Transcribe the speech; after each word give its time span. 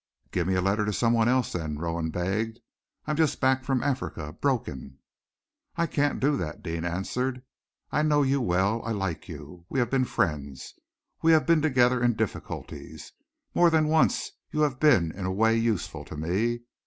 "Give 0.31 0.47
me 0.47 0.55
a 0.55 0.61
letter 0.63 0.83
to 0.83 0.91
someone 0.93 1.27
else, 1.29 1.51
then," 1.51 1.77
Rowan 1.77 2.09
begged. 2.09 2.59
"I'm 3.05 3.15
just 3.15 3.39
back 3.39 3.63
from 3.63 3.83
Africa, 3.83 4.33
broken." 4.33 4.97
"I 5.75 5.85
can't 5.85 6.19
do 6.19 6.35
that," 6.37 6.63
Deane 6.63 6.85
answered. 6.85 7.43
"I 7.91 8.01
know 8.01 8.23
you 8.23 8.41
well. 8.41 8.81
I 8.83 8.93
like 8.93 9.29
you. 9.29 9.67
We 9.69 9.77
have 9.77 9.91
been 9.91 10.05
friends. 10.05 10.73
We 11.21 11.33
have 11.33 11.45
been 11.45 11.61
together 11.61 12.01
in 12.03 12.15
difficulties. 12.15 13.11
More 13.53 13.69
than 13.69 13.87
once 13.89 14.31
you 14.51 14.61
have 14.61 14.79
been 14.79 15.11
in 15.11 15.27
a 15.27 15.31
way 15.31 15.55
useful 15.55 16.03
to 16.05 16.17
me. 16.17 16.61